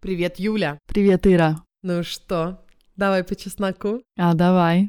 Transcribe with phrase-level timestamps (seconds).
[0.00, 0.78] Привет, Юля.
[0.86, 1.62] Привет, Ира.
[1.82, 2.64] Ну что,
[2.96, 4.00] давай по чесноку?
[4.16, 4.88] А, давай.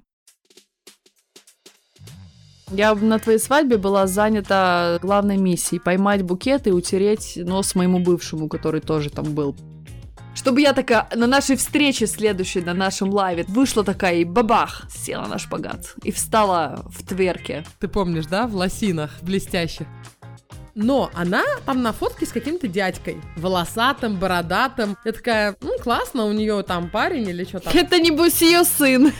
[2.69, 8.47] Я на твоей свадьбе была занята главной миссией— поймать букет и утереть нос моему бывшему,
[8.47, 9.53] который тоже там был.
[10.33, 15.25] Чтобы я такая на нашей встрече следующей, на нашем лайве, вышла такая и бабах, села
[15.25, 17.65] на шпагат и встала в тверке.
[17.79, 19.87] Ты помнишь, да, в лосинах блестящих?
[20.75, 24.97] Но она там на фотке с каким-то дядькой, волосатым, бородатым.
[25.03, 27.73] Я такая, ну классно, у нее там парень или что там.
[27.75, 29.11] Это небось ее сын.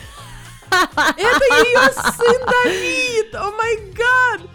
[0.71, 3.35] Это ее сын Давид!
[3.35, 4.49] О май гад!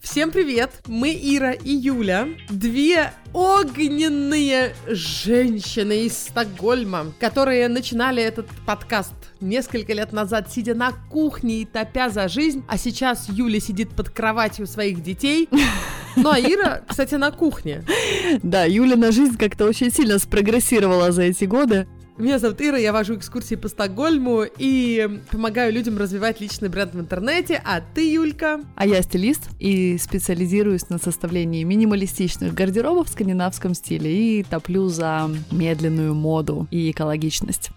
[0.00, 0.70] Всем привет!
[0.86, 10.12] Мы Ира и Юля, две огненные женщины из Стокгольма, которые начинали этот подкаст несколько лет
[10.12, 15.02] назад, сидя на кухне и топя за жизнь, а сейчас Юля сидит под кроватью своих
[15.02, 15.48] детей.
[16.16, 17.82] Ну, а Ира, кстати, на кухне.
[18.40, 21.88] Да, Юля на жизнь как-то очень сильно спрогрессировала за эти годы.
[22.16, 27.00] Меня зовут Ира, я вожу экскурсии по Стокгольму и помогаю людям развивать личный бренд в
[27.00, 27.60] интернете.
[27.64, 28.60] А ты, Юлька?
[28.76, 35.28] А я стилист и специализируюсь на составлении минималистичных гардеробов в скандинавском стиле и топлю за
[35.50, 37.70] медленную моду и экологичность.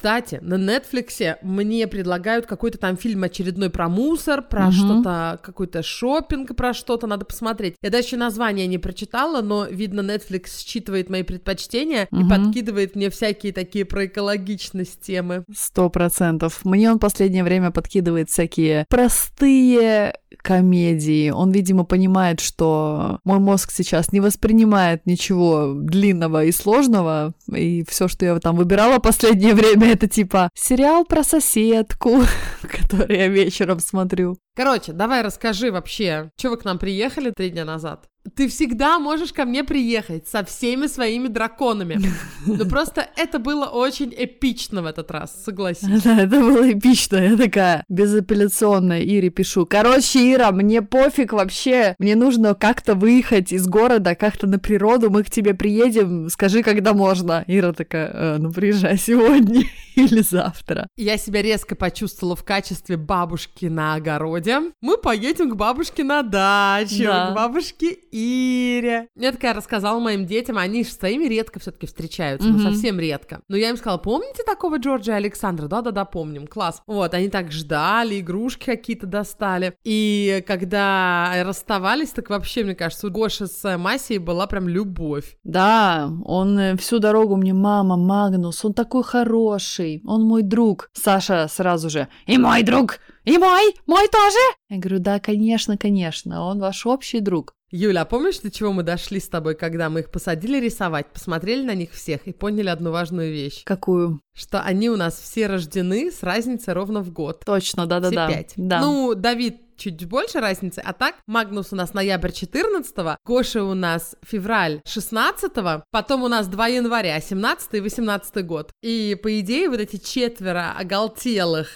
[0.00, 4.72] Кстати, на Netflix мне предлагают какой-то там фильм очередной про мусор, про Мгм.
[4.72, 7.74] что-то, какой-то шопинг, про что-то надо посмотреть.
[7.82, 12.28] Я даже название не прочитала, но, видно, Netflix считывает мои предпочтения и Мгм.
[12.30, 15.44] подкидывает мне всякие такие про экологичность темы.
[15.54, 16.60] Сто процентов.
[16.64, 21.28] Мне он последнее время подкидывает всякие простые комедии.
[21.28, 28.08] Он, видимо, понимает, что мой мозг сейчас не воспринимает ничего длинного и сложного, и все,
[28.08, 32.22] что я там выбирала последнее время, это типа сериал про соседку,
[32.62, 34.38] который я вечером смотрю.
[34.54, 38.09] Короче, давай расскажи вообще, что вы к нам приехали три дня назад?
[38.36, 41.98] Ты всегда можешь ко мне приехать со всеми своими драконами.
[42.46, 46.02] Но просто это было очень эпично в этот раз, согласись.
[46.02, 47.16] Да, это было эпично.
[47.16, 49.64] Я такая безапелляционная Ире пишу.
[49.66, 51.94] Короче, Ира, мне пофиг вообще.
[51.98, 55.10] Мне нужно как-то выехать из города, как-то на природу.
[55.10, 56.28] Мы к тебе приедем.
[56.28, 57.42] Скажи, когда можно.
[57.46, 59.62] Ира такая, «Э, ну приезжай сегодня
[59.94, 60.86] или завтра.
[60.96, 64.60] Я себя резко почувствовала в качестве бабушки на огороде.
[64.82, 67.30] Мы поедем к бабушке на дачу, Да.
[67.30, 69.08] к бабушке Ире.
[69.16, 72.72] Я такая рассказала моим детям, они же с своими редко все-таки встречаются, ну Мгм.
[72.72, 73.40] совсем редко.
[73.48, 75.68] Но я им сказала, помните такого Джорджа Александра?
[75.68, 76.82] Да-да-да, помним, класс.
[76.86, 79.74] Вот, они так ждали, игрушки какие-то достали.
[79.84, 85.36] И когда расставались, так вообще, мне кажется, у Гоши с Масей была прям любовь.
[85.44, 90.90] Да, он э, всю дорогу мне, мама, Магнус, он такой хороший, он мой друг.
[90.92, 94.38] Саша сразу же, и мой друг, и мой, мой тоже.
[94.68, 97.54] Я говорю, да, конечно, конечно, он ваш общий друг.
[97.70, 101.62] Юля, а помнишь, до чего мы дошли с тобой, когда мы их посадили рисовать, посмотрели
[101.64, 103.62] на них всех и поняли одну важную вещь?
[103.64, 104.20] Какую?
[104.34, 107.44] Что они у нас все рождены с разницей ровно в год.
[107.44, 108.26] Точно, да-да-да.
[108.26, 108.52] Все пять.
[108.56, 108.80] Да.
[108.80, 112.94] Ну, Давид чуть больше разницы, а так Магнус у нас ноябрь 14
[113.24, 115.52] Гоша у нас февраль 16
[115.90, 118.72] потом у нас 2 января 17 и 18 год.
[118.82, 121.68] И, по идее, вот эти четверо оголтелых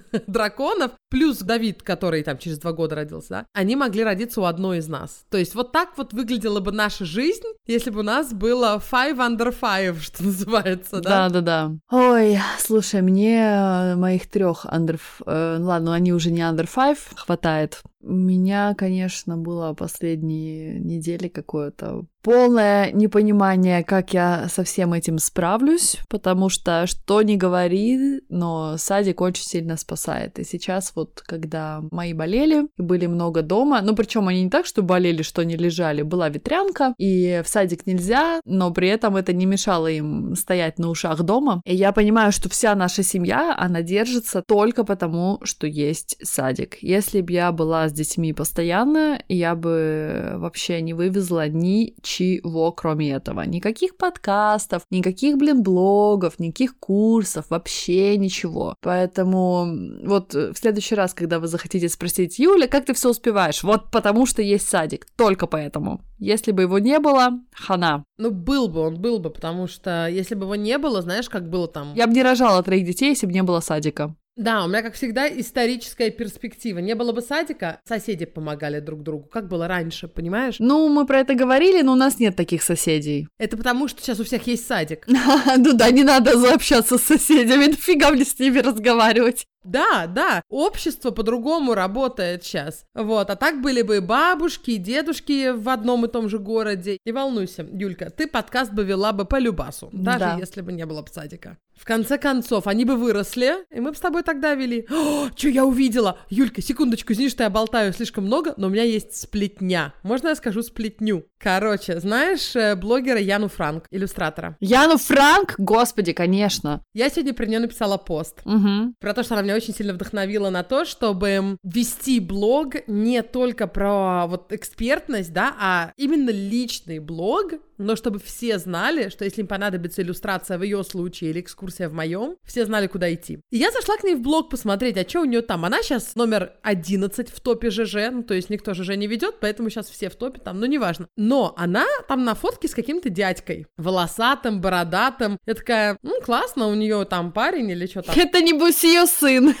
[0.26, 4.78] драконов, плюс Давид, который там через два года родился, да, они могли родиться у одной
[4.78, 5.24] из нас.
[5.30, 9.16] То есть вот так вот выглядела бы наша жизнь, если бы у нас было five
[9.16, 11.28] under five, что называется, да?
[11.28, 11.72] Да, да, да.
[11.90, 15.00] Ой, слушай, мне э, моих трех under...
[15.26, 17.82] э, ну ладно, они уже не under five, хватает.
[18.02, 25.98] У меня, конечно, было последние недели какое-то полное непонимание, как я со всем этим справлюсь,
[26.08, 30.38] потому что что ни говори, но садик очень сильно спасает.
[30.38, 34.82] И сейчас вот, когда мои болели, были много дома, ну причем они не так, что
[34.82, 39.46] болели, что не лежали, была ветрянка, и в садик нельзя, но при этом это не
[39.46, 41.60] мешало им стоять на ушах дома.
[41.64, 46.78] И я понимаю, что вся наша семья, она держится только потому, что есть садик.
[46.82, 53.42] Если бы я была с детьми постоянно, я бы вообще не вывезла ничего, кроме этого.
[53.42, 58.74] Никаких подкастов, никаких, блин, блогов, никаких курсов, вообще ничего.
[58.80, 59.66] Поэтому
[60.04, 63.62] вот э, в следующий раз, когда вы захотите спросить, Юля, как ты все успеваешь?
[63.62, 66.00] Вот потому что есть садик, только поэтому.
[66.18, 68.04] Если бы его не было, хана.
[68.18, 71.48] Ну, был бы он, был бы, потому что если бы его не было, знаешь, как
[71.48, 71.94] было там...
[71.94, 74.14] Я бы не рожала троих детей, если бы не было садика.
[74.36, 76.78] Да, у меня, как всегда, историческая перспектива.
[76.78, 80.56] Не было бы садика, соседи помогали друг другу, как было раньше, понимаешь?
[80.58, 83.28] Ну, мы про это говорили, но у нас нет таких соседей.
[83.38, 85.06] Это потому, что сейчас у всех есть садик.
[85.06, 89.46] Ну да, не надо заобщаться с соседями, нафига мне с ними разговаривать.
[89.64, 92.84] Да, да, общество по-другому работает сейчас.
[92.94, 96.98] Вот, а так были бы и бабушки, и дедушки в одном и том же городе.
[97.04, 100.36] Не волнуйся, Юлька, ты подкаст бы вела бы по любасу, даже Да.
[100.38, 101.58] если бы не было бы садика.
[101.74, 104.86] В конце концов, они бы выросли, и мы бы с тобой тогда вели.
[104.90, 106.18] О, что я увидела?
[106.28, 109.92] Юлька, секундочку, извини, что я болтаю слишком много, но у меня есть сплетня.
[110.02, 111.24] Можно я скажу сплетню?
[111.38, 114.56] Короче, знаешь э, блогера Яну Франк, иллюстратора?
[114.60, 115.54] Яну Франк?
[115.58, 116.82] Господи, конечно.
[116.94, 118.40] Я сегодня про нее написала пост.
[118.44, 118.94] Угу.
[119.00, 123.66] Про то, что она меня очень сильно вдохновила на то, чтобы вести блог не только
[123.66, 127.52] про вот экспертность, да, а именно личный блог,
[127.82, 131.92] но чтобы все знали, что если им понадобится иллюстрация в ее случае или экскурсия в
[131.92, 133.40] моем, все знали, куда идти.
[133.50, 135.64] И я зашла к ней в блог посмотреть, а что у нее там.
[135.64, 139.70] Она сейчас номер 11 в топе ЖЖ, ну, то есть никто ЖЖ не ведет, поэтому
[139.70, 141.08] сейчас все в топе там, ну, неважно.
[141.16, 145.38] Но она там на фотке с каким-то дядькой, волосатым, бородатым.
[145.46, 148.14] Я такая, ну, классно, у нее там парень или что там.
[148.16, 149.54] Это небось ее сын.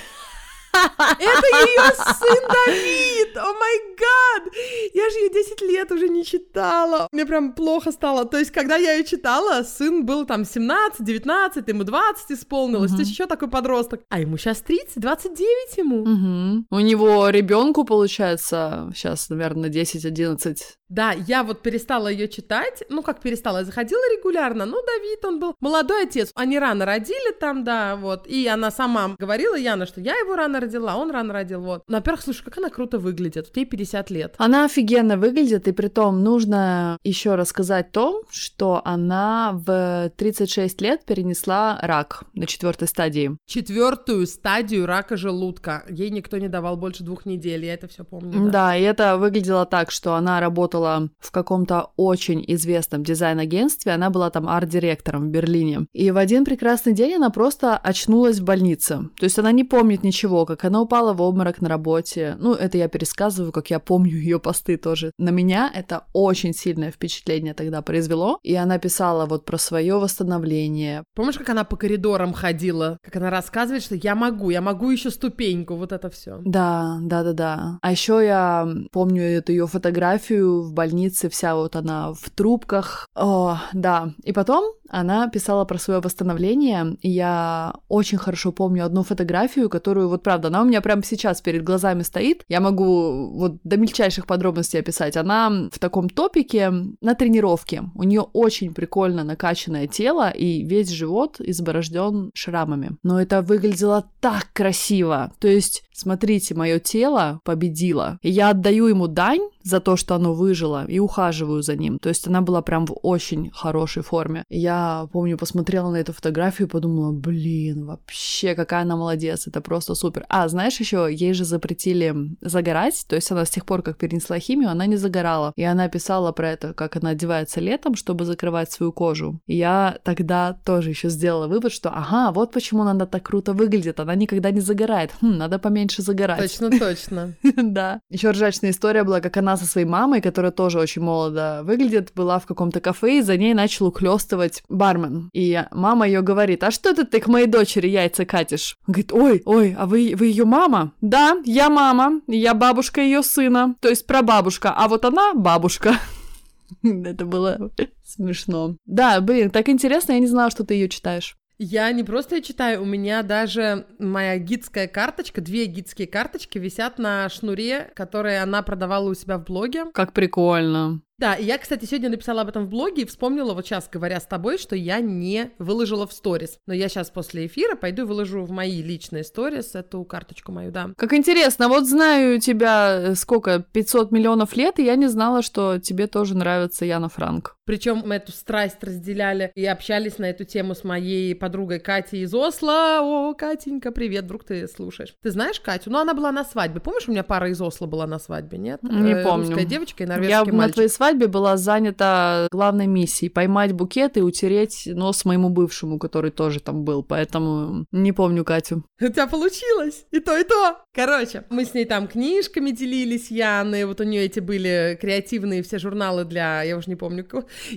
[0.72, 3.36] Это ее сын Давид!
[3.36, 4.52] О май гад!
[4.94, 7.08] Я же ее 10 лет уже не читала.
[7.12, 8.24] Мне прям плохо стало.
[8.24, 12.92] То есть, когда я ее читала, сын был там 17, 19, ему 20 исполнилось.
[12.92, 14.02] То есть, еще такой подросток.
[14.08, 16.02] А ему сейчас 30, 29 ему.
[16.02, 16.66] Угу.
[16.70, 20.56] У него ребенку получается сейчас, наверное, 10-11.
[20.92, 22.82] Да, я вот перестала ее читать.
[22.90, 24.66] Ну, как перестала, я заходила регулярно.
[24.66, 26.30] Ну, Давид, он был молодой отец.
[26.34, 28.26] Они рано родили там, да, вот.
[28.26, 31.82] И она сама говорила, Яна, что я его рано родила, он рано родил, вот.
[31.88, 33.46] Ну, во-первых, слушай, как она круто выглядит.
[33.46, 34.34] Вот ей 50 лет.
[34.36, 41.06] Она офигенно выглядит, и при том нужно еще рассказать то, что она в 36 лет
[41.06, 43.38] перенесла рак на четвертой стадии.
[43.46, 45.84] Четвертую стадию рака желудка.
[45.88, 48.50] Ей никто не давал больше двух недель, я это все помню.
[48.50, 48.76] Да.
[48.76, 50.81] и это выглядело так, что она работала
[51.18, 55.86] в каком-то очень известном дизайн-агентстве, она была там арт-директором в Берлине.
[55.92, 59.08] И в один прекрасный день она просто очнулась в больнице.
[59.18, 62.36] То есть она не помнит ничего, как она упала в обморок на работе.
[62.38, 65.12] Ну, это я пересказываю, как я помню ее посты тоже.
[65.18, 68.38] На меня это очень сильное впечатление тогда произвело.
[68.42, 71.04] И она писала вот про свое восстановление.
[71.14, 72.98] Помнишь, как она по коридорам ходила?
[73.02, 76.40] Как она рассказывает, что я могу, я могу еще ступеньку, вот это все.
[76.44, 77.78] Да, да, да, да.
[77.82, 83.08] А еще я помню эту ее фотографию в больнице, вся вот она в трубках.
[83.14, 84.14] О, да.
[84.24, 90.08] И потом она писала про свое восстановление, и я очень хорошо помню одну фотографию, которую,
[90.08, 92.44] вот правда, она у меня прямо сейчас перед глазами стоит.
[92.48, 95.16] Я могу вот до мельчайших подробностей описать.
[95.16, 96.70] Она в таком топике
[97.00, 97.84] на тренировке.
[97.94, 102.96] У нее очень прикольно накачанное тело, и весь живот изборожден шрамами.
[103.02, 105.32] Но это выглядело так красиво.
[105.38, 108.18] То есть, смотрите, мое тело победило.
[108.22, 111.98] И я отдаю ему дань за то, что оно выжило, и ухаживаю за ним.
[111.98, 114.44] То есть она была прям в очень хорошей форме.
[114.48, 119.94] Я помню, посмотрела на эту фотографию и подумала, блин, вообще какая она молодец, это просто
[119.94, 120.24] супер.
[120.28, 124.38] А, знаешь, еще ей же запретили загорать, то есть она с тех пор, как перенесла
[124.38, 125.52] химию, она не загорала.
[125.56, 129.40] И она писала про это, как она одевается летом, чтобы закрывать свою кожу.
[129.46, 134.00] И я тогда тоже еще сделала вывод, что ага, вот почему она так круто выглядит,
[134.00, 135.10] она никогда не загорает.
[135.20, 136.40] Хм, надо поменьше загорать.
[136.40, 137.34] Точно, точно.
[137.62, 138.00] Да.
[138.10, 142.38] Еще ржачная история была, как она со своей мамой, которая тоже очень молодо выглядит, была
[142.38, 145.30] в каком-то кафе, и за ней начал ухлёстывать бармен.
[145.32, 148.76] И мама ее говорит, а что это ты к моей дочери яйца катишь?
[148.86, 150.92] Он говорит, ой, ой, а вы, вы ее мама?
[151.00, 155.96] Да, я мама, я бабушка ее сына, то есть прабабушка, а вот она бабушка.
[156.82, 157.70] Это было
[158.04, 158.76] смешно.
[158.86, 161.36] Да, блин, так интересно, я не знала, что ты ее читаешь.
[161.58, 167.28] Я не просто читаю, у меня даже моя гидская карточка, две гидские карточки висят на
[167.28, 169.84] шнуре, которые она продавала у себя в блоге.
[169.92, 171.02] Как прикольно.
[171.18, 174.18] Да, и я, кстати, сегодня написала об этом в блоге и вспомнила вот сейчас, говоря
[174.18, 176.58] с тобой, что я не выложила в сторис.
[176.66, 180.72] Но я сейчас после эфира пойду и выложу в мои личные сторис эту карточку мою,
[180.72, 180.90] да.
[180.96, 185.78] Как интересно, вот знаю тебя э, сколько, 500 миллионов лет, и я не знала, что
[185.78, 187.56] тебе тоже нравится Яна Франк.
[187.64, 192.34] Причем мы эту страсть разделяли и общались на эту тему с моей подругой Катей из
[192.34, 192.98] Осло.
[193.00, 195.14] О, Катенька, привет, вдруг ты слушаешь.
[195.22, 195.90] Ты знаешь Катю?
[195.90, 196.80] Ну, она была на свадьбе.
[196.80, 198.82] Помнишь, у меня пара из Осло была на свадьбе, нет?
[198.82, 199.46] Не Э, помню.
[199.46, 200.74] Русская девочка и Я норвежский на мальчик.
[200.74, 206.60] твоей свадьбе была занята главной миссией поймать букет и утереть нос моему бывшему, который тоже
[206.60, 208.84] там был, поэтому не помню Катю.
[209.00, 210.04] У тебя получилось.
[210.12, 210.78] И то, и то.
[210.94, 213.84] Короче, мы с ней там книжками делились, Яны.
[213.86, 216.62] Вот у нее эти были креативные все журналы для...
[216.62, 217.26] Я уже не помню.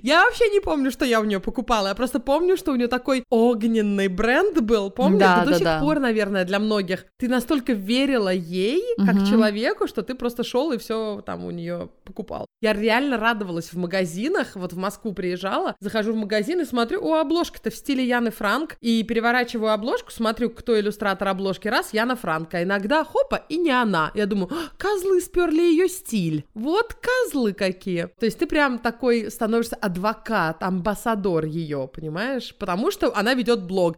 [0.03, 1.87] Я вообще не помню, что я у нее покупала.
[1.87, 4.91] Я просто помню, что у нее такой огненный бренд был.
[4.91, 5.17] Помню?
[5.19, 5.79] Да, Это до да, сих да.
[5.79, 7.05] пор, наверное, для многих.
[7.17, 9.25] Ты настолько верила ей, как Мгм.
[9.25, 12.45] человеку, что ты просто шел и все там у нее покупал.
[12.61, 17.03] Я реально реально радовалась в магазинах, вот в Москву приезжала, захожу в магазин и смотрю,
[17.03, 22.15] о, обложка-то в стиле Яны Франк, и переворачиваю обложку, смотрю, кто иллюстратор обложки, раз, Яна
[22.15, 24.11] Франк, а иногда, хопа, и не она.
[24.15, 26.45] Я думаю, козлы сперли ее стиль.
[26.53, 28.09] Вот козлы какие.
[28.19, 32.55] То есть ты прям такой становишься адвокат, амбассадор ее, понимаешь?
[32.57, 33.97] Потому что она ведет блог.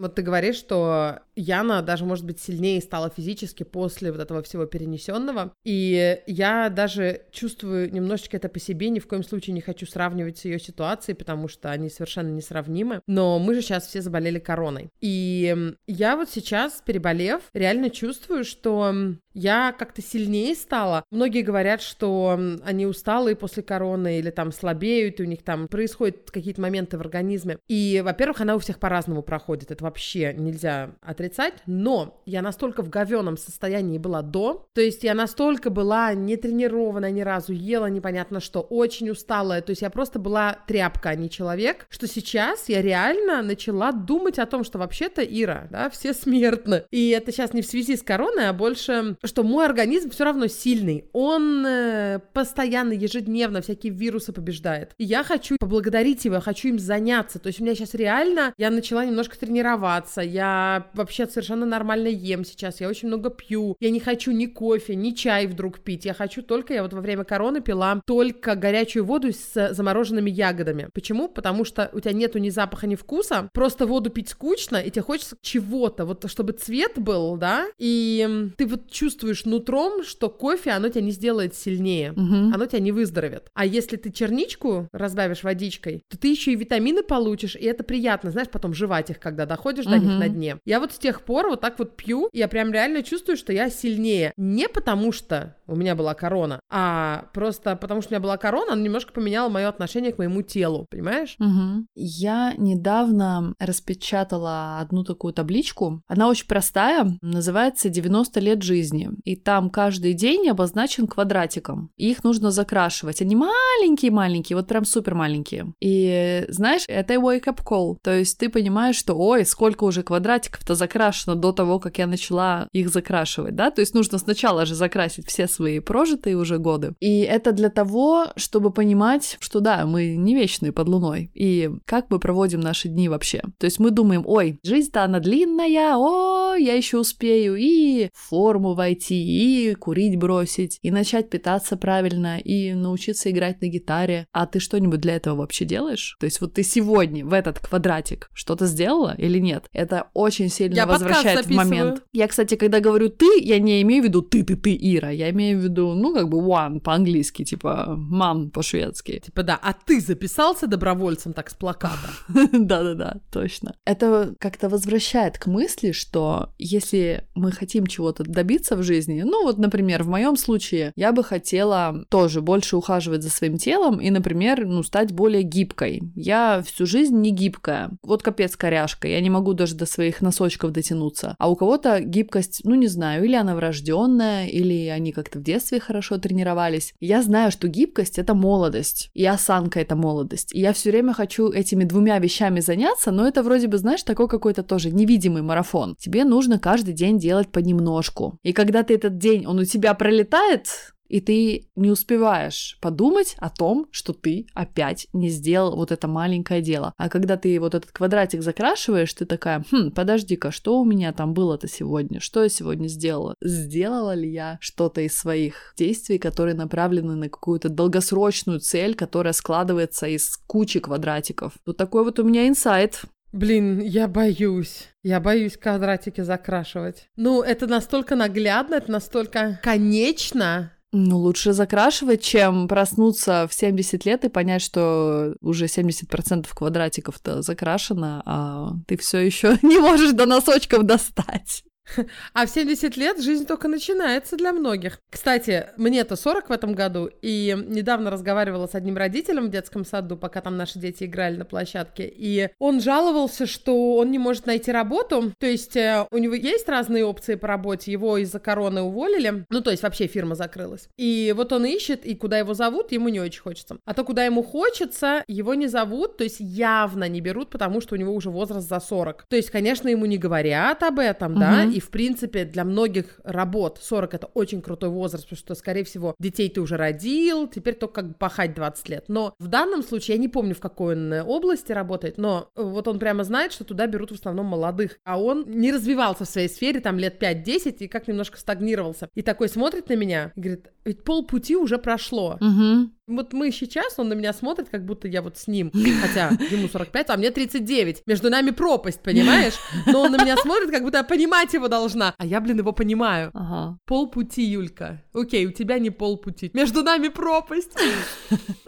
[0.00, 4.66] Вот ты говоришь, что Яна даже, может быть, сильнее стала физически после вот этого всего
[4.66, 5.52] перенесенного.
[5.64, 10.38] И я даже чувствую немножечко это по себе, ни в коем случае не хочу сравнивать
[10.38, 13.00] с ее ситуацией, потому что они совершенно несравнимы.
[13.06, 14.90] Но мы же сейчас все заболели короной.
[15.00, 18.94] И я вот сейчас, переболев, реально чувствую, что
[19.32, 21.04] я как-то сильнее стала.
[21.10, 26.30] Многие говорят, что они усталые после короны или там слабеют, и у них там происходят
[26.30, 27.58] какие-то моменты в организме.
[27.68, 29.70] И, во-первых, она у всех по-разному проходит.
[29.70, 31.29] Это вообще нельзя отрицать.
[31.66, 37.10] Но я настолько в говеном состоянии была до, то есть я настолько была не тренированная
[37.10, 39.62] ни разу, ела непонятно что, очень усталая.
[39.62, 44.38] То есть я просто была тряпка, а не человек, что сейчас я реально начала думать
[44.38, 46.84] о том, что вообще-то, Ира, да, все смертны.
[46.90, 50.46] И это сейчас не в связи с короной, а больше что мой организм все равно
[50.46, 51.04] сильный.
[51.12, 54.92] Он э, постоянно, ежедневно всякие вирусы побеждает.
[54.98, 57.38] И я хочу поблагодарить его, я хочу им заняться.
[57.38, 62.44] То есть у меня сейчас реально, я начала немножко тренироваться, я вообще совершенно нормально ем
[62.44, 63.76] сейчас, я очень много пью.
[63.80, 66.04] Я не хочу ни кофе, ни чай вдруг пить.
[66.04, 70.88] Я хочу только, я вот во время короны пила только горячую воду с замороженными ягодами.
[70.92, 71.28] Почему?
[71.28, 73.50] Потому что у тебя нету ни запаха, ни вкуса.
[73.52, 78.66] Просто воду пить скучно, и тебе хочется чего-то, вот чтобы цвет был, да, и ты
[78.66, 82.54] вот чувствуешь нутром, что кофе, оно тебя не сделает сильнее, угу.
[82.54, 83.50] оно тебя не выздоровит.
[83.54, 88.30] А если ты черничку разбавишь водичкой, то ты еще и витамины получишь, и это приятно,
[88.30, 89.94] знаешь, потом жевать их, когда доходишь угу.
[89.94, 90.58] до них на дне.
[90.64, 94.32] Я вот тех пор вот так вот пью, я прям реально чувствую, что я сильнее.
[94.36, 98.72] Не потому что у меня была корона, а просто потому что у меня была корона,
[98.72, 101.36] она немножко поменяла мое отношение к моему телу, понимаешь?
[101.38, 101.86] Угу.
[101.94, 106.02] Я недавно распечатала одну такую табличку.
[106.08, 109.10] Она очень простая, называется «90 лет жизни».
[109.24, 111.90] И там каждый день обозначен квадратиком.
[111.96, 113.22] Их нужно закрашивать.
[113.22, 115.72] Они маленькие-маленькие, вот прям супер маленькие.
[115.80, 117.96] И знаешь, это wake-up call.
[118.02, 122.68] То есть ты понимаешь, что ой, сколько уже квадратиков-то закрашено до того, как я начала
[122.72, 123.70] их закрашивать, да?
[123.70, 126.94] То есть нужно сначала же закрасить все свои прожитые уже годы.
[127.00, 131.30] И это для того, чтобы понимать, что да, мы не вечные под луной.
[131.34, 133.42] И как мы проводим наши дни вообще.
[133.58, 139.14] То есть мы думаем, ой, жизнь-то она длинная, о, я еще успею и форму войти
[139.14, 144.26] и курить бросить, и начать питаться правильно, и научиться играть на гитаре.
[144.32, 146.16] А ты что-нибудь для этого вообще делаешь?
[146.18, 149.66] То есть вот ты сегодня в этот квадратик что-то сделала или нет?
[149.72, 152.02] Это очень сильно я возвращает в момент.
[152.12, 155.10] Я, кстати, когда говорю ты, я не имею в виду ты, ты, ты, Ира.
[155.10, 159.20] Я имею в виду, ну, как бы one по-английски, типа мам по-шведски.
[159.20, 162.10] Типа да, а ты записался добровольцем так с плаката?
[162.52, 163.74] Да-да-да, точно.
[163.84, 169.22] Это как-то возвращает к мысли, что если мы хотим чего-то добиться в жизни.
[169.22, 174.00] Ну вот, например, в моем случае я бы хотела тоже больше ухаживать за своим телом
[174.00, 176.02] и, например, ну, стать более гибкой.
[176.14, 177.90] Я всю жизнь не гибкая.
[178.02, 179.08] Вот капец коряшка.
[179.08, 181.34] Я не могу даже до своих носочков дотянуться.
[181.38, 185.80] А у кого-то гибкость, ну не знаю, или она врожденная, или они как-то в детстве
[185.80, 186.94] хорошо тренировались.
[187.00, 190.54] Я знаю, что гибкость это молодость, и осанка это молодость.
[190.54, 194.28] И я все время хочу этими двумя вещами заняться, но это вроде бы, знаешь, такой
[194.28, 195.96] какой-то тоже невидимый марафон.
[195.98, 198.38] Тебе нужно каждый день делать понемножку.
[198.42, 200.66] И когда ты этот день, он у тебя пролетает,
[201.10, 206.62] и ты не успеваешь подумать о том, что ты опять не сделал вот это маленькое
[206.62, 206.94] дело.
[206.96, 211.34] А когда ты вот этот квадратик закрашиваешь, ты такая, хм, подожди-ка, что у меня там
[211.34, 212.20] было-то сегодня?
[212.20, 213.34] Что я сегодня сделала?
[213.42, 220.06] Сделала ли я что-то из своих действий, которые направлены на какую-то долгосрочную цель, которая складывается
[220.06, 221.54] из кучи квадратиков?
[221.66, 223.02] Вот такой вот у меня инсайт.
[223.32, 224.88] Блин, я боюсь.
[225.02, 227.08] Я боюсь квадратики закрашивать.
[227.16, 230.72] Ну, это настолько наглядно, это настолько конечно.
[230.92, 238.22] Ну, лучше закрашивать, чем проснуться в 70 лет и понять, что уже 70% квадратиков-то закрашено,
[238.26, 241.62] а ты все еще не можешь до носочков достать.
[242.32, 245.00] А в 70 лет жизнь только начинается для многих.
[245.10, 250.16] Кстати, мне-то 40 в этом году, и недавно разговаривала с одним родителем в детском саду,
[250.16, 254.72] пока там наши дети играли на площадке, и он жаловался, что он не может найти
[254.72, 259.44] работу, то есть э, у него есть разные опции по работе, его из-за короны уволили,
[259.50, 260.88] ну то есть вообще фирма закрылась.
[260.96, 263.78] И вот он ищет, и куда его зовут, ему не очень хочется.
[263.84, 267.94] А то, куда ему хочется, его не зовут, то есть явно не берут, потому что
[267.94, 269.26] у него уже возраст за 40.
[269.28, 271.40] То есть, конечно, ему не говорят об этом, угу.
[271.40, 275.84] да, и в принципе, для многих работ 40— это очень крутой возраст, потому что, скорее
[275.84, 279.04] всего, детей ты уже родил, теперь только как бы пахать 20 лет.
[279.08, 282.88] Но в данном случае, я не помню, в какой он э, области работает, но вот
[282.88, 286.48] он прямо знает, что туда берут в основном молодых, а он не развивался в своей
[286.48, 289.08] сфере там лет 5-10 и как немножко стагнировался.
[289.14, 292.38] И такой смотрит на меня и говорит, ведь полпути уже прошло.
[292.40, 292.90] Угу.
[293.10, 296.68] Вот мы сейчас, он на меня смотрит, как будто я вот с ним, хотя ему
[296.68, 298.02] 45, а мне 39.
[298.06, 299.54] Между нами пропасть, понимаешь?
[299.86, 302.14] Но он на меня смотрит, как будто я понимать его должна.
[302.16, 303.30] А я, блин, его понимаю.
[303.34, 303.78] Ага.
[303.86, 305.02] Полпути, Юлька.
[305.12, 306.50] Окей, у тебя не полпути.
[306.54, 307.72] Между нами пропасть.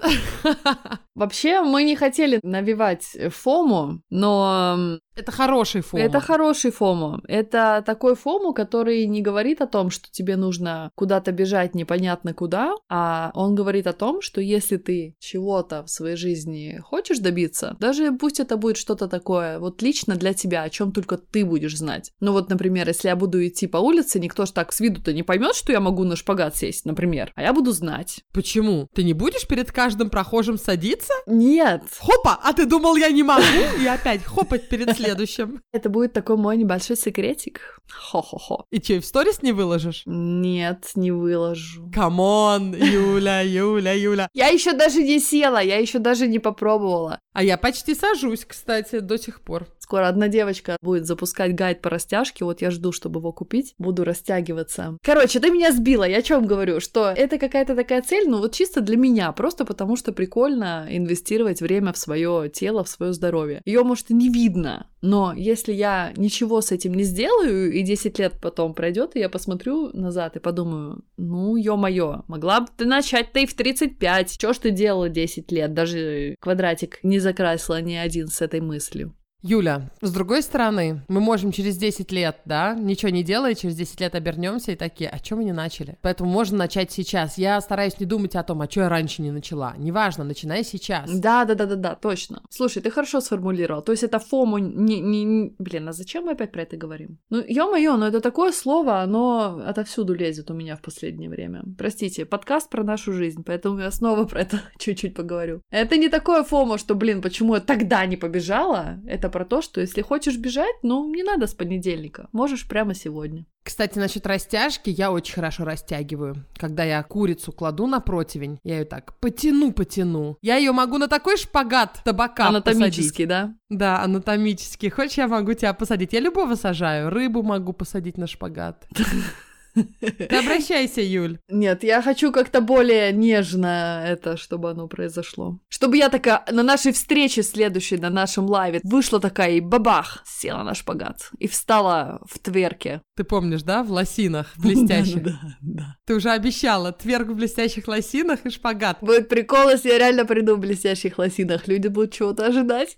[1.15, 6.02] Вообще, мы не хотели навивать фому, но это хороший фому.
[6.02, 7.21] Это хороший фому.
[7.28, 12.75] Это такой фому, который не говорит о том, что тебе нужно куда-то бежать непонятно куда,
[12.88, 18.12] а он говорит о том, что если ты чего-то в своей жизни хочешь добиться, даже
[18.12, 22.12] пусть это будет что-то такое вот лично для тебя, о чем только ты будешь знать.
[22.21, 25.23] Ну вот, например, если я буду идти по улице, никто ж так с виду-то не
[25.23, 28.21] поймет, что я могу на шпагат сесть, например, а я буду знать.
[28.33, 28.88] Почему?
[28.95, 31.12] Ты не будешь перед каждым прохожим садиться?
[31.26, 31.83] Нет.
[31.99, 33.42] Хопа, а ты думал, я не могу?
[33.81, 35.63] И опять хопать перед следующим.
[35.73, 37.79] Это будет такой мой небольшой секретик.
[37.91, 38.67] Хо-хо-хо.
[38.71, 40.03] И что, в сторис не выложишь?
[40.07, 41.91] Нет, не выложу.
[41.95, 44.29] Come on, Юля, Юля, Юля.
[44.35, 47.19] Я еще даже не села, я еще даже не попробовала.
[47.33, 49.67] А я почти сажусь, кстати, до сих пор.
[49.79, 54.05] Скоро одна девочка будет запускать гайд по растяжке, вот я жду, чтобы его купить, буду
[54.05, 54.97] растягиваться.
[55.03, 58.53] Короче, ты меня сбила, я о чем говорю, что это какая-то такая цель, ну вот
[58.55, 63.63] чисто для меня, просто потому что прикольно инвестировать время в свое тело, в свое здоровье.
[63.65, 68.19] Ее, может, и не видно, но если я ничего с этим не сделаю, и 10
[68.19, 73.41] лет потом пройдет, и я посмотрю назад и подумаю, ну, ё-моё, могла бы ты начать-то
[73.41, 74.39] и в 35.
[74.39, 75.75] Чё ж ты делала 10 лет?
[75.75, 79.15] Даже квадратик не закрасила ни один с этой мыслью.
[79.45, 84.01] Юля, с другой стороны, мы можем через 10 лет, да, ничего не делая, через 10
[84.01, 85.99] лет обернемся и такие, а чем мы не начали?
[86.01, 87.39] Поэтому можно начать сейчас.
[87.39, 89.75] Я стараюсь не думать о том, а что я раньше не начала.
[89.79, 91.11] Неважно, начинай сейчас.
[91.11, 92.43] Да, да, да, да, да, точно.
[92.51, 93.83] Слушай, ты хорошо сформулировал.
[93.83, 95.55] То есть это фому не, не, не...
[95.59, 97.19] Блин, а зачем мы опять про это говорим?
[97.29, 101.65] Ну, ё-моё, ну это такое слово, оно отовсюду лезет у меня в последнее время.
[101.77, 105.63] Простите, подкаст про нашу жизнь, поэтому я снова про это чуть-чуть поговорю.
[105.71, 109.01] Это не такое фомо, что, блин, почему я тогда не побежала?
[109.05, 112.29] Это про то, что если хочешь бежать, ну, не надо с понедельника.
[112.33, 113.47] Можешь прямо сегодня.
[113.64, 116.45] Кстати, насчет растяжки, я очень хорошо растягиваю.
[116.57, 120.37] Когда я курицу кладу на противень, я ее так потяну-потяну.
[120.42, 123.29] Я ее могу на такой шпагат табака Анатомический, посадить.
[123.29, 123.55] да?
[123.71, 124.90] Да, анатомический.
[124.90, 126.12] Хочешь, я могу тебя посадить?
[126.12, 127.11] Я любого сажаю.
[127.11, 128.87] Рыбу могу посадить на шпагат.
[129.75, 131.39] Ты обращайся, Юль.
[131.49, 135.59] Нет, я хочу как-то более нежно это, чтобы оно произошло.
[135.69, 140.63] Чтобы я такая на нашей встрече следующей, на нашем лайве, вышла такая и бабах, села
[140.63, 143.03] на шпагат и встала в тверке.
[143.17, 145.23] Ты помнишь, да, в лосинах блестящих?
[145.23, 145.97] Да, да.
[146.07, 148.99] Ты уже обещала, тверк в блестящих лосинах и шпагат.
[149.01, 151.69] Будет прикол, если я реально приду в блестящих лосинах.
[151.69, 152.97] Люди будут чего-то ожидать.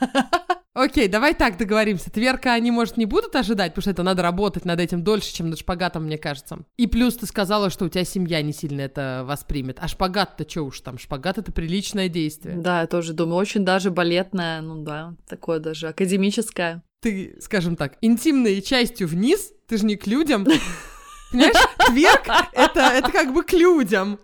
[0.74, 2.10] Окей, давай так договоримся.
[2.10, 5.48] Тверка они, может, не будут ожидать, потому что это надо работать над этим дольше, чем
[5.48, 6.58] над шпагатом, мне кажется.
[6.76, 9.78] И плюс ты сказала, что у тебя семья не сильно это воспримет.
[9.80, 10.98] А шпагат-то что уж там?
[10.98, 12.56] Шпагат— это приличное действие.
[12.56, 13.36] Да, я тоже думаю.
[13.36, 16.82] Очень даже балетное, ну да, такое даже академическое.
[17.00, 20.44] Ты, скажем так, интимной частью вниз, ты же не к людям,
[21.34, 24.18] Понимаешь, тверк это, это как бы к людям,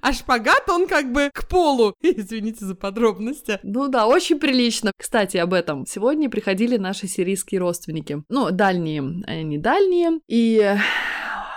[0.00, 1.94] а шпагат он как бы к полу.
[2.02, 3.58] Извините за подробности.
[3.62, 4.92] Ну да, очень прилично.
[4.96, 5.86] Кстати, об этом.
[5.86, 8.22] Сегодня приходили наши сирийские родственники.
[8.28, 10.20] Ну, дальние, они дальние.
[10.28, 10.76] И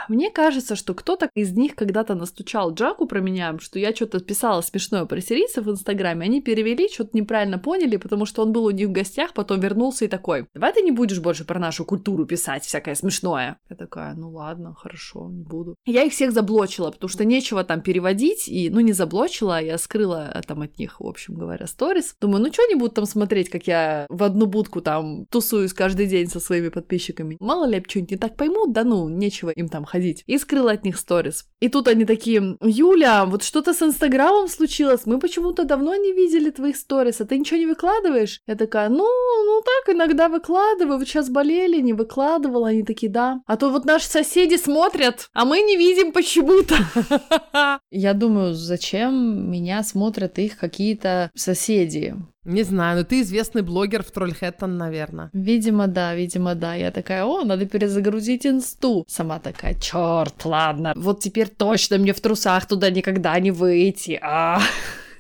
[0.09, 4.61] мне кажется, что кто-то из них когда-то настучал Джаку про меня, что я что-то писала
[4.61, 6.25] смешное про сирийцев в Инстаграме.
[6.25, 10.05] Они перевели, что-то неправильно поняли, потому что он был у них в гостях, потом вернулся
[10.05, 13.57] и такой, давай ты не будешь больше про нашу культуру писать всякое смешное.
[13.69, 15.75] Я такая, ну ладно, хорошо, не буду.
[15.85, 20.31] Я их всех заблочила, потому что нечего там переводить, и, ну, не заблочила, я скрыла
[20.33, 22.15] э, там от них, в общем говоря, сторис.
[22.21, 26.07] Думаю, ну, что они будут там смотреть, как я в одну будку там тусуюсь каждый
[26.07, 27.37] день со своими подписчиками.
[27.39, 30.23] Мало ли, что-нибудь не так поймут, да ну, нечего им там ходить.
[30.25, 31.45] И скрыла от них сторис.
[31.60, 36.49] И тут они такие, Юля, вот что-то с Инстаграмом случилось, мы почему-то давно не видели
[36.49, 38.41] твоих сторис, а ты ничего не выкладываешь?
[38.47, 43.41] Я такая, ну, ну так, иногда выкладываю, вот сейчас болели, не выкладывала, они такие, да.
[43.45, 46.75] А то вот наши соседи смотрят, а мы не видим почему-то.
[47.91, 52.15] Я думаю, зачем меня смотрят их какие-то соседи?
[52.45, 55.29] Не знаю, но ты известный блогер в Трольхэттон, наверное.
[55.34, 56.75] Видимо, да, видимо, да.
[56.75, 59.06] Я такая, о, надо перезагрузить инсту.
[59.08, 60.93] Сама такая, черт, ладно.
[60.95, 64.19] Вот теперь точно мне в трусах туда никогда не выйти.
[64.21, 64.60] А.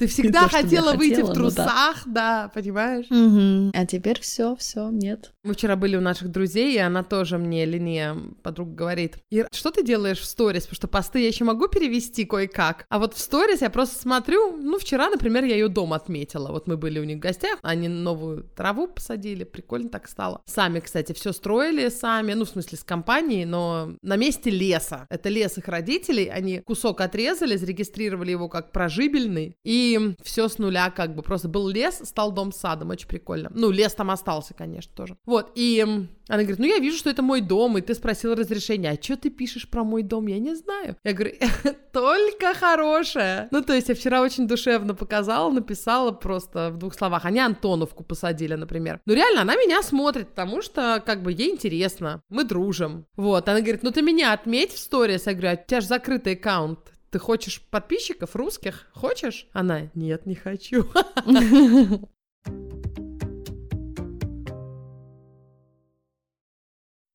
[0.03, 1.55] Ты всегда я хотела выйти хотела, в ну да.
[1.55, 3.05] трусах, да, понимаешь?
[3.09, 3.71] Мгм.
[3.73, 5.31] А теперь все, все, нет.
[5.43, 9.71] Мы вчера были у наших друзей, и она тоже мне, Линия, подруга, говорит, Ир, что
[9.71, 10.63] ты делаешь в сторис?
[10.63, 14.57] Потому что посты я еще могу перевести кое-как, а вот в сторис я просто смотрю,
[14.57, 16.51] ну, вчера, например, я ее дом отметила.
[16.51, 20.41] Вот мы были у них в гостях, они новую траву посадили, прикольно так стало.
[20.45, 25.07] Сами, кстати, все строили сами, ну, в смысле, с компанией, но на месте леса.
[25.09, 29.92] Это лес их родителей, они кусок отрезали, зарегистрировали его как прожибельный, и
[30.23, 31.21] все с нуля как бы.
[31.21, 33.51] Просто был лес, стал дом с садом, очень прикольно.
[33.53, 35.17] Ну, лес там остался, конечно, тоже.
[35.25, 38.91] Вот, и она говорит, ну, я вижу, что это мой дом, и ты спросила разрешения.
[38.91, 40.27] А что ты пишешь про мой дом?
[40.27, 40.95] Я не знаю.
[41.03, 41.33] Я говорю,
[41.91, 43.49] только хорошее.
[43.51, 47.25] Ну, то есть я вчера очень душевно показала, написала просто в двух словах.
[47.25, 49.01] Они Антоновку посадили, например.
[49.05, 52.21] Ну, реально, она меня смотрит, потому что, как бы, ей интересно.
[52.29, 53.05] Мы дружим.
[53.17, 55.27] Вот, она говорит, ну, ты меня отметь в сторис.
[55.27, 56.92] Я говорю, а у тебя же закрытый аккаунт.
[57.13, 58.87] Ты хочешь подписчиков русских?
[58.91, 59.45] Хочешь?
[59.53, 60.87] Она, нет, не хочу.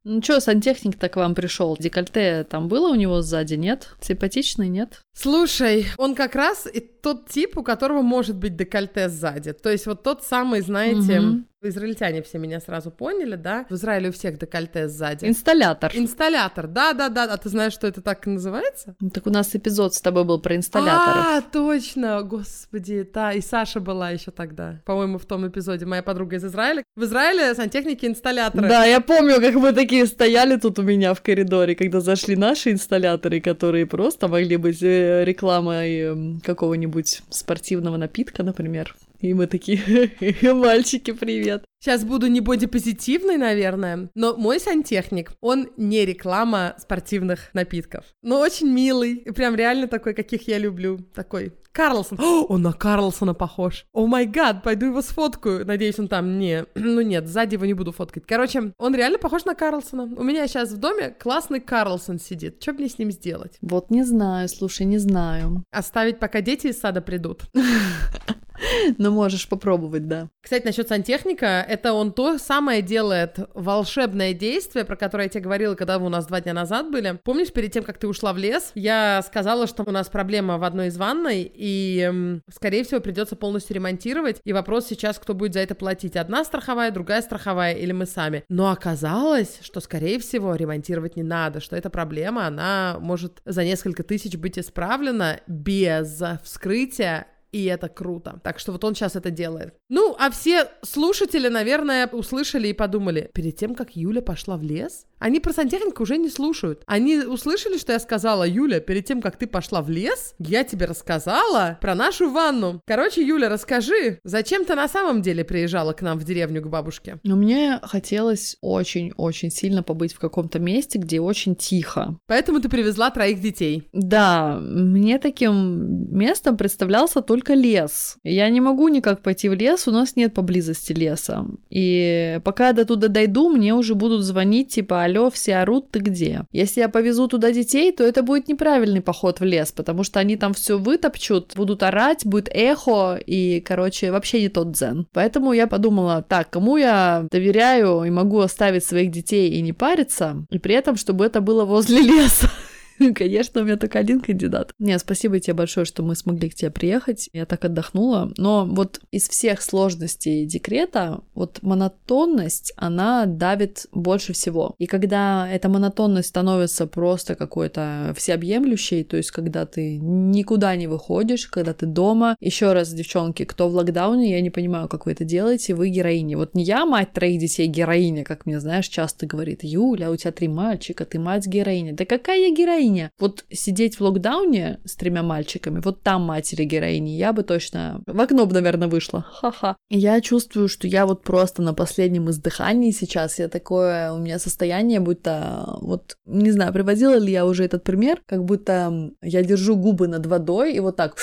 [0.05, 1.77] Ну что, сантехник-то к вам пришел?
[1.79, 3.95] Декольте там было у него сзади, нет?
[4.01, 5.03] Симпатичный, нет?
[5.13, 9.53] Слушай, он как раз и тот тип, у которого может быть декольте сзади.
[9.53, 11.48] То есть вот тот самый, знаете, Мгм.
[11.63, 13.67] Израильтяне все меня сразу поняли, да?
[13.69, 15.27] В Израиле у всех декольте сзади.
[15.27, 15.93] Инсталлятор.
[15.95, 17.25] Инсталлятор, да-да-да.
[17.25, 18.95] А ты знаешь, что это так называется?
[19.01, 21.25] Ну, Так у нас эпизод с тобой был про инсталляторов.
[21.27, 26.37] А, точно, господи, да, и Саша была еще тогда, по-моему, в том эпизоде, моя подруга
[26.37, 26.85] из Израиля.
[26.97, 28.69] В Израиле сантехники инсталляторы.
[28.69, 32.71] Да, я помню, как мы такие стояли тут у меня в коридоре, когда зашли наши
[32.71, 38.95] инсталляторы, которые просто могли быть э, рекламой эм, какого-нибудь спортивного напитка, например.
[39.21, 39.81] И мы такие,
[40.55, 41.65] мальчики, привет.
[41.81, 48.69] Сейчас буду не бодипозитивной, наверное, но мой сантехник, он не реклама спортивных напитков, но очень
[48.69, 52.19] милый, и прям реально такой, каких я люблю, такой Карлсон.
[52.21, 53.87] О, он на Карлсона похож.
[53.93, 55.65] О май гад, пойду его сфоткаю.
[55.65, 56.65] Надеюсь, он там не...
[56.75, 58.25] Ну нет, сзади его не буду фоткать.
[58.27, 60.03] Короче, он реально похож на Карлсона.
[60.03, 62.61] У меня сейчас в доме классный Карлсон сидит.
[62.61, 63.59] Что мне с ним сделать?
[63.61, 65.63] Вот не знаю, слушай, не знаю.
[65.71, 67.43] Оставить, пока дети из сада придут.
[68.99, 70.29] Но можешь попробовать, да.
[70.41, 75.75] Кстати, насчет сантехника, это он то самое делает волшебное действие, про которое я тебе говорила,
[75.75, 77.19] когда вы у нас два дня назад были.
[77.25, 80.65] Помнишь, перед тем, как ты ушла в лес, я сказала, что у нас проблема в
[80.65, 84.41] одной из ванной, и, скорее всего, придется полностью ремонтировать.
[84.45, 86.17] И вопрос сейчас, кто будет за это платить.
[86.17, 88.45] Одна страховая, другая страховая или мы сами.
[88.49, 94.03] Но оказалось, что, скорее всего, ремонтировать не надо, что эта проблема, она может за несколько
[94.03, 98.41] тысяч быть исправлена без вскрытия и это круто.
[98.45, 99.75] Так что вот он сейчас это делает.
[99.89, 105.07] Ну, а все слушатели, наверное, услышали и подумали, перед тем, как Юля пошла в лес,
[105.19, 106.83] они про сантехника уже не слушают.
[106.87, 110.87] Они услышали, что я сказала, Юля, перед тем, как ты пошла в лес, я тебе
[110.87, 112.83] рассказала про нашу ванну.
[112.87, 117.19] Короче, Юля, расскажи, зачем ты на самом деле приезжала к нам в деревню к бабушке?
[117.25, 122.17] Но мне хотелось очень-очень сильно побыть в каком-то месте, где очень тихо.
[122.27, 123.89] Поэтому ты привезла троих детей.
[123.93, 128.17] Да, мне таким местом представлялся только лес.
[128.23, 131.47] Я не могу никак пойти в лес, у нас нет поблизости леса.
[131.71, 135.99] И пока я до туда дойду, мне уже будут звонить, типа, алло, все орут, ты
[136.01, 136.45] где?
[136.53, 140.37] Если я повезу туда детей, то это будет неправильный поход в лес, потому что они
[140.37, 145.07] там все вытопчут, будут орать, будет эхо, и, короче, вообще не тот дзен.
[145.13, 150.45] Поэтому я подумала, так, кому я доверяю и могу оставить своих детей и не париться,
[150.51, 152.51] и при этом, чтобы это было возле леса.
[153.15, 154.73] Конечно, у меня только один кандидат.
[154.79, 157.29] Не, спасибо тебе большое, что мы смогли к тебе приехать.
[157.33, 158.33] Я так отдохнула.
[158.37, 164.75] Но вот из всех сложностей декрета, вот монотонность, она давит больше всего.
[164.79, 171.47] И когда эта монотонность становится просто какой-то всеобъемлющей, то есть когда ты никуда не выходишь,
[171.47, 172.37] когда ты дома.
[172.41, 176.35] Еще раз, девчонки, кто в локдауне, я не понимаю, как вы это делаете, вы героини.
[176.35, 180.33] Вот не я мать троих детей героиня, как мне, знаешь, часто говорит, Юля, у тебя
[180.33, 181.93] три мальчика, ты мать героиня.
[181.95, 182.88] Да какая я героиня?
[183.19, 188.21] Вот сидеть в локдауне с тремя мальчиками, вот там матери героини, я бы точно в
[188.21, 189.27] окно бы, наверное, вышла.
[189.29, 189.77] Ха-ха.
[189.91, 193.39] Я чувствую, что я вот просто на последнем издыхании сейчас.
[193.39, 198.21] Я такое, у меня состояние, будто, вот, не знаю, приводила ли я уже этот пример,
[198.27, 201.17] как будто я держу губы над водой и вот так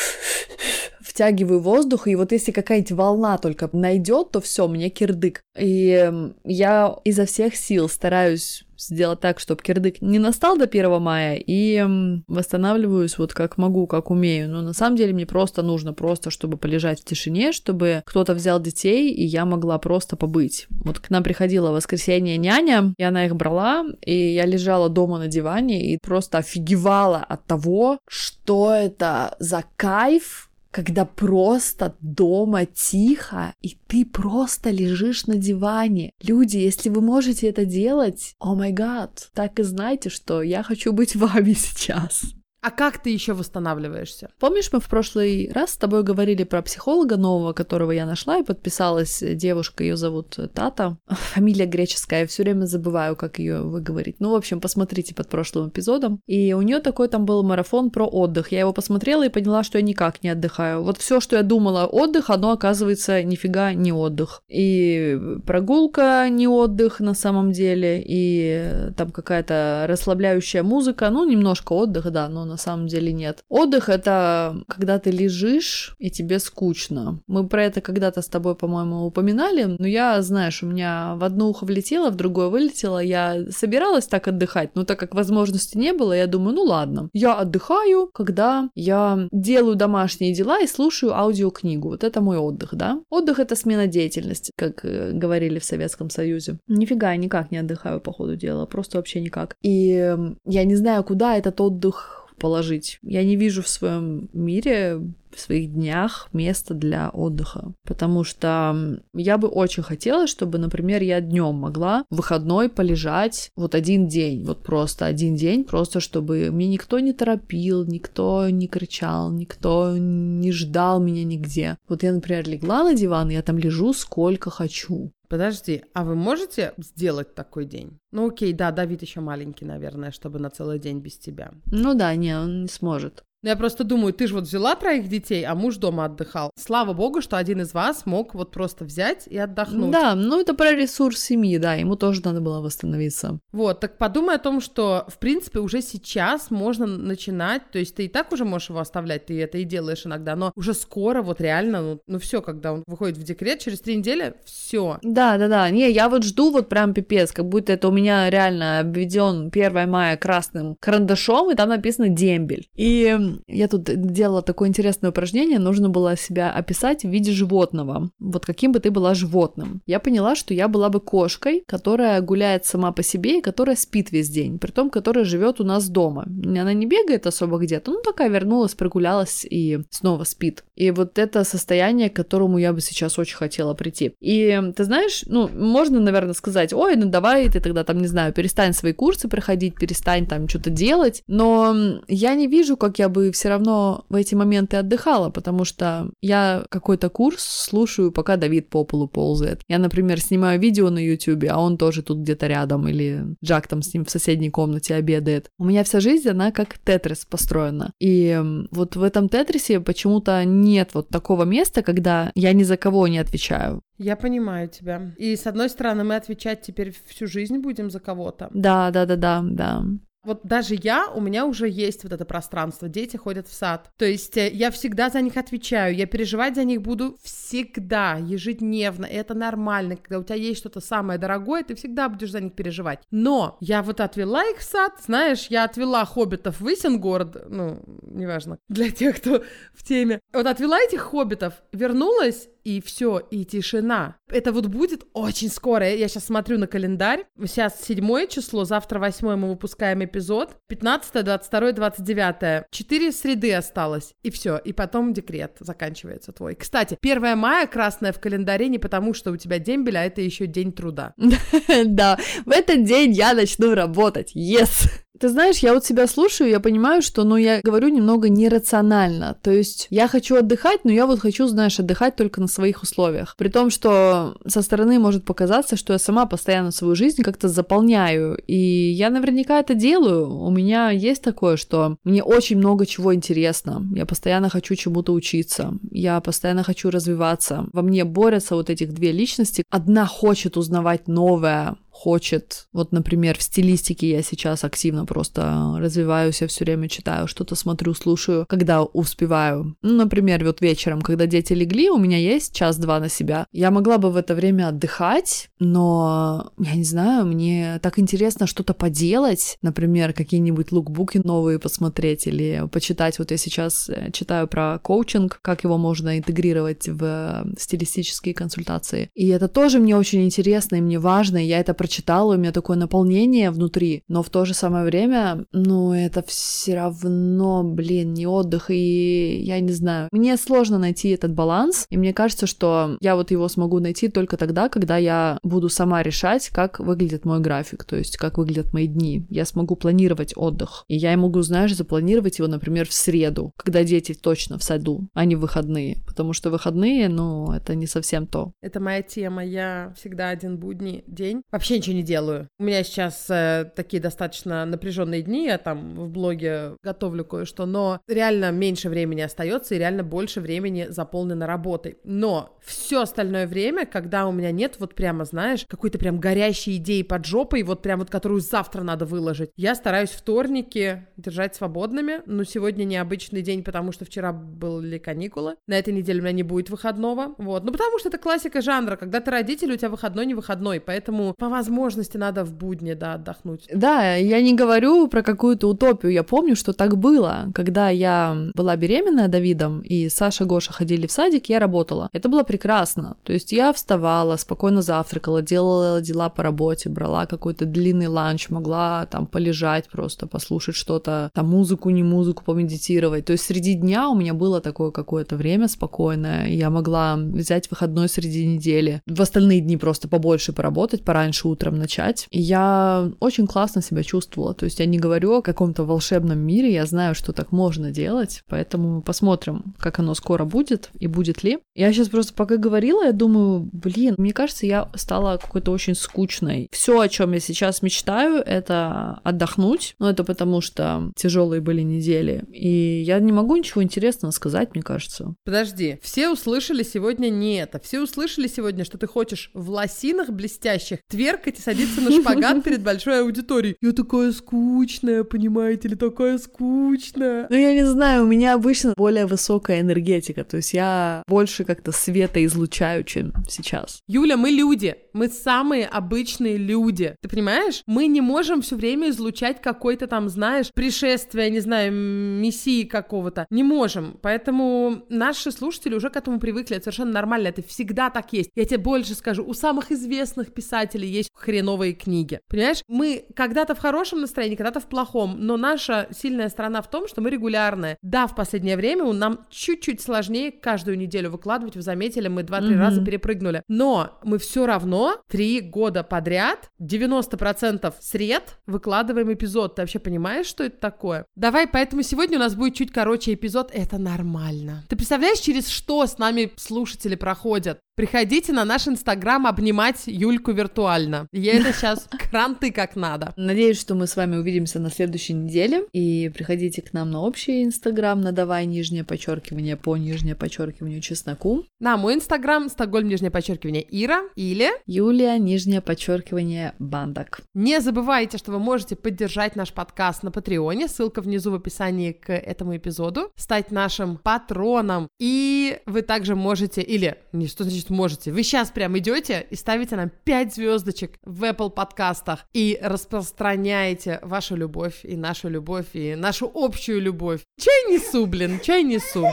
[1.06, 5.42] втягиваю воздух, и вот если какая-нибудь волна только найдет, то все, мне кирдык.
[5.58, 6.12] И
[6.44, 11.84] я изо всех сил стараюсь сделать так, чтобы кирдык не настал до 1 мая, и
[12.28, 14.50] восстанавливаюсь вот как могу, как умею.
[14.50, 18.60] Но на самом деле мне просто нужно просто, чтобы полежать в тишине, чтобы кто-то взял
[18.60, 20.68] детей, и я могла просто побыть.
[20.70, 25.20] Вот к нам приходила в воскресенье няня, и она их брала, и я лежала дома
[25.20, 33.54] на диване и просто офигевала от того, что это за кайф, когда просто дома тихо,
[33.62, 36.12] и ты просто лежишь на диване.
[36.22, 40.92] Люди, если вы можете это делать, о май гад, так и знайте, что я хочу
[40.92, 42.26] быть вами сейчас.
[42.66, 44.30] А как ты еще восстанавливаешься?
[44.40, 48.44] Помнишь, мы в прошлый раз с тобой говорили про психолога нового, которого я нашла и
[48.44, 50.98] подписалась девушка, ее зовут Тата.
[51.08, 54.16] Фамилия греческая, я все время забываю, как ее выговорить.
[54.20, 56.22] Ну, в общем, посмотрите под прошлым эпизодом.
[56.26, 58.52] И у нее такой там был марафон про отдых.
[58.52, 60.82] Я его посмотрела и поняла, что я никак не отдыхаю.
[60.82, 64.42] Вот все, что я думала отдых, оно оказывается нифига не отдых.
[64.50, 72.12] И прогулка не отдых на самом деле, и там какая-то расслабляющая музыка, ну, немножко отдых,
[72.12, 73.44] да, но на самом деле нет.
[73.50, 77.22] Отдых— это когда ты лежишь, и тебе скучно.
[77.28, 81.50] Мы про это когда-то с тобой, по-моему, упоминали, но я, знаешь, у меня в одно
[81.50, 83.00] ухо влетело, в другое вылетело.
[83.00, 87.10] Я собиралась так отдыхать, но так как возможности не было, я думаю, ну ладно.
[87.14, 91.90] Я отдыхаю, когда я делаю домашние дела и слушаю аудиокнигу.
[91.90, 93.02] Вот это мой отдых, да?
[93.10, 96.60] Отдых— это смена деятельности, как э, говорили в Советском Союзе.
[96.68, 99.56] Нифига, я никак не отдыхаю по ходу дела, просто вообще никак.
[99.62, 100.16] И
[100.46, 103.00] я не знаю, куда этот отдых положить.
[103.04, 105.02] Я не вижу в своем мире
[105.36, 107.74] в своих днях место для отдыха.
[107.84, 113.76] Потому что я бы очень хотела, чтобы, например, я днем могла в выходной полежать вот
[113.76, 119.32] один день, вот просто один день, просто чтобы мне никто не торопил, никто не кричал,
[119.32, 121.78] никто не ждал меня нигде.
[121.88, 125.12] Вот я, например, легла на диван, и я там лежу сколько хочу.
[125.28, 127.98] Подожди, а вы можете сделать такой день?
[128.12, 131.52] Ну окей, да, Давид еще маленький, наверное, чтобы на целый день без тебя.
[131.72, 133.24] Ну да, не, он не сможет.
[133.46, 136.50] Но я просто думаю, ты же вот взяла троих детей, а муж дома отдыхал.
[136.58, 139.92] Слава богу, что один из вас мог вот просто взять и отдохнуть.
[139.92, 143.40] Да, ну это про ресурс семьи, да, ему тоже надо было восстановиться.
[143.52, 148.06] Вот, так подумай о том, что, в принципе, уже сейчас можно начинать, то есть ты
[148.06, 151.40] и так уже можешь его оставлять, ты это и делаешь иногда, но уже скоро вот
[151.40, 154.98] реально, ну, ну все, когда он выходит в декрет, через три недели, все.
[155.04, 158.28] Да, да, да, не, я вот жду вот прям пипец, как будто это у меня
[158.28, 162.68] реально обведен 1 мая красным карандашом, и там написано дембель.
[162.74, 168.10] И я тут делала такое интересное упражнение, нужно было себя описать в виде животного.
[168.20, 169.82] Вот каким бы ты была животным.
[169.86, 174.12] Я поняла, что я была бы кошкой, которая гуляет сама по себе и которая спит
[174.12, 176.26] весь день, при том, которая живет у нас дома.
[176.26, 180.64] Она не бегает особо где-то, ну такая вернулась, прогулялась и снова спит.
[180.76, 184.14] И вот это состояние, к которому я бы сейчас очень хотела прийти.
[184.20, 188.34] И ты знаешь, ну, можно, наверное, сказать, ой, ну давай ты тогда там, не знаю,
[188.34, 191.76] перестань свои курсы проходить, перестань там что-то делать, но
[192.08, 196.66] я не вижу, как я бы все равно в эти моменты отдыхала, потому что я
[196.70, 199.62] какой-то курс слушаю, пока Давид по полу ползает.
[199.70, 203.82] Я, например, снимаю видео на YouTube, а он тоже тут где-то рядом, или Джак там
[203.82, 205.50] с ним в соседней комнате обедает.
[205.58, 207.94] У меня вся жизнь, она как тетрис построена.
[208.02, 208.40] И
[208.72, 213.20] вот в этом тетрисе почему-то нет вот такого места, когда я ни за кого не
[213.20, 213.82] отвечаю.
[213.98, 215.14] Я понимаю тебя.
[215.18, 218.50] И с одной стороны, мы отвечать теперь всю жизнь будем за кого-то.
[218.54, 219.86] Да, да, да, да, да.
[220.26, 223.92] Вот даже я, у меня уже есть вот это пространство, дети ходят в сад.
[223.98, 229.06] То есть э, я всегда за них отвечаю, я переживать за них буду всегда, ежедневно,
[229.06, 229.98] и это нормально.
[229.98, 233.00] Когда у тебя есть что-то самое дорогое, ты всегда будешь за них переживать.
[233.12, 238.58] Но я вот отвела их в сад, знаешь, я отвела хоббитов в Исенгород, ну, неважно,
[238.68, 240.20] для тех, кто в теме.
[240.34, 244.18] Вот отвела этих хоббитов, вернулась, и все, и тишина.
[244.28, 245.94] Это вот будет очень скоро.
[245.94, 247.26] Я сейчас смотрю на календарь.
[247.40, 250.58] Сейчас седьмое число, завтра восьмое мы выпускаем эпизод.
[250.68, 252.66] 15, 22, 29.
[252.72, 254.16] Четыре среды осталось.
[254.24, 254.58] И все.
[254.58, 256.56] И потом декрет заканчивается твой.
[256.56, 260.48] Кстати, 1 мая красное в календаре не потому, что у тебя дембель, а это еще
[260.48, 261.14] день труда.
[261.86, 264.36] Да, в этот день я начну работать.
[264.36, 265.05] Yes!
[265.20, 269.38] Ты знаешь, я вот себя слушаю, я понимаю, что, ну, я говорю немного нерационально.
[269.42, 273.36] То есть я хочу отдыхать, но я вот хочу, знаешь, отдыхать только на своих условиях.
[273.38, 278.38] При том, что со стороны может показаться, что я сама постоянно свою жизнь как-то заполняю.
[278.48, 280.30] И я наверняка это делаю.
[280.30, 283.86] У меня есть такое, что мне очень много чего интересно.
[283.96, 285.74] Я постоянно хочу чему-то учиться.
[285.92, 287.68] Я постоянно хочу развиваться.
[287.72, 289.64] Во мне борются вот этих две личности.
[289.70, 292.68] Одна хочет узнавать новое, хочет.
[292.74, 297.94] Вот, например, в стилистике я сейчас активно просто развиваюсь, я все время читаю, что-то смотрю,
[297.94, 299.78] слушаю, когда успеваю.
[299.82, 303.48] Ну, например, вот вечером, когда дети легли, у меня есть час-два на себя.
[303.54, 308.74] Я могла бы в это время отдыхать, но, я не знаю, мне так интересно что-то
[308.74, 313.20] поделать, например, какие-нибудь лукбуки новые посмотреть или почитать.
[313.20, 319.10] Вот я сейчас э, читаю про коучинг, как его можно интегрировать в стилистические консультации.
[319.16, 322.52] И это тоже мне очень интересно, и мне важно, и я это прочитала, у меня
[322.52, 328.26] такое наполнение внутри, но в то же самое время, ну, это все равно, блин, не
[328.26, 330.10] отдых, и я не знаю.
[330.12, 334.36] Мне сложно найти этот баланс, и мне кажется, что я вот его смогу найти только
[334.36, 338.88] тогда, когда я буду сама решать, как выглядит мой график, то есть как выглядят мои
[338.88, 339.28] дни.
[339.30, 344.16] Я смогу планировать отдых, и я могу, знаешь, запланировать его, например, в среду, когда дети
[344.16, 348.54] точно в саду, а не в выходные, потому что выходные, ну, это не совсем то.
[348.64, 352.48] Это моя тема, я всегда один будний день вообще ничего не делаю.
[352.60, 358.02] У меня сейчас э, такие достаточно напряженные дни, я там в блоге готовлю кое-что, но
[358.08, 361.98] реально меньше времени остается и реально больше времени заполнено работой.
[362.04, 367.02] Но все остальное время, когда у меня нет вот прямо, знаешь, какой-то прям горящей идеи
[367.02, 372.44] под жопой, вот прям вот которую завтра надо выложить, я стараюсь вторники держать свободными, но
[372.44, 376.70] сегодня необычный день, потому что вчера были каникулы, на этой неделе у меня не будет
[376.70, 380.34] выходного, вот, ну потому что это классика жанра, когда ты родитель, у тебя выходной не
[380.34, 383.68] выходной, поэтому по возможности надо в будни, да, отдохнуть.
[383.74, 388.76] Да, я не говорю про какую-то утопию, я помню, что так было, когда я была
[388.76, 392.10] беременная Давидом, и Саша, Гоша ходили в садик, я работала.
[392.14, 393.18] Это было прекрасно.
[393.24, 399.06] То есть я вставала, спокойно завтракала, делала дела по работе, брала какой-то длинный ланч, могла
[399.08, 403.26] там полежать просто, послушать что-то, там музыку, не музыку, помедитировать.
[403.26, 408.08] То есть среди дня у меня было такое какое-то время спокойное, я могла взять выходной
[408.08, 412.28] среди недели, в остальные дни просто побольше поработать, пораньше утром начать.
[412.32, 414.54] И я очень классно себя чувствовала.
[414.54, 418.44] То есть я не говорю о каком-то волшебном мире, я знаю, что так можно делать,
[418.48, 421.60] поэтому посмотрим, как оно скоро будет и будет ли.
[421.76, 426.70] Я сейчас просто пока говорила, я думаю, блин, мне кажется, я стала какой-то очень скучной.
[426.72, 429.96] Все, о чем я сейчас мечтаю, это отдохнуть.
[430.00, 432.44] Но это потому, что тяжелые были недели.
[432.52, 435.36] И я не могу ничего интересного сказать, мне кажется.
[435.44, 437.80] Подожди, все услышали сегодня не это.
[437.80, 441.00] Все услышали сегодня, что ты хочешь в лосинах блестящих
[441.36, 443.76] тверкать и садиться на шпагат перед большой аудиторией.
[443.82, 447.48] Я такая скучная, понимаете ли, такая скучная.
[447.50, 451.92] Ну, я не знаю, у меня обычно более высокая энергетика, то есть я больше как-то
[451.92, 454.00] света излучаю, чем сейчас.
[454.08, 457.16] Юля, мы люди, мы самые обычные люди.
[457.22, 457.84] Ты понимаешь?
[457.88, 463.48] Мы не можем все время излучать какой-то там, знаешь, пришествие, не знаю, мессии какого-то.
[463.50, 464.20] Не можем.
[464.22, 466.76] Поэтому наши слушатели уже к этому привыкли.
[466.76, 467.48] Это совершенно нормально.
[467.48, 468.50] Это всегда так есть.
[468.56, 469.44] Я тебе больше скажу.
[469.46, 472.40] У самых известных писателей есть хреновые книги.
[472.48, 472.82] Понимаешь?
[472.88, 475.38] Мы когда-то в хорошем настроении, когда-то в плохом.
[475.40, 477.98] Но наша сильная сторона в том, что мы регулярные.
[478.02, 481.76] Да, в последнее время нам чуть-чуть сложнее каждую неделю выкладывать.
[481.76, 482.80] Вы заметили, мы два-три mm-hmm.
[482.80, 483.64] раза перепрыгнули.
[483.68, 489.76] Но мы все равно три года подряд 90% сред выкладываем эпизод.
[489.76, 491.26] Ты вообще понимаешь, что это такое?
[491.36, 493.72] Давай, поэтому сегодня у нас будет чуть короче эпизод.
[493.74, 494.84] Это нормально.
[494.90, 497.80] Ты представляешь, через что с нами слушатели проходят?
[497.96, 501.30] Приходите на наш инстаграм обнимать Юльку виртуально.
[501.32, 503.34] Я это сейчас кранты как надо.
[503.38, 505.86] Надеюсь, что мы с вами увидимся на следующей неделе.
[505.94, 511.64] И приходите к нам на общий инстаграм, на давай нижнее подчеркивание по нижнее подчеркиванию чесноку.
[511.80, 517.40] На мой инстаграм стокгольм нижнее подчеркивание Ира или Юлия нижнее подчеркивание Бандак.
[517.54, 520.90] Не забывайте, что вы можете поддержать наш подкаст на Патреоне.
[520.90, 523.32] Ссылка внизу в описании к этому эпизоду.
[523.38, 525.08] Стать нашим патроном.
[525.18, 528.32] И вы также можете, или не что значит можете.
[528.32, 534.56] Вы сейчас прям идете и ставите нам 5 звездочек в Apple подкастах и распространяете вашу
[534.56, 537.42] любовь и нашу любовь и нашу общую любовь.
[537.60, 539.28] Чай несу, блин, чай несу.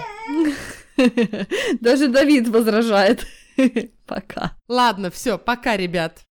[1.81, 3.27] Даже Давид возражает.
[4.07, 4.57] Пока.
[4.69, 6.23] Ладно, все, пока, ребят.